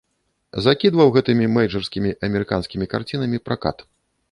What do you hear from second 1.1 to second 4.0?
гэтымі мэйджарскімі амерыканскімі карцінамі пракат.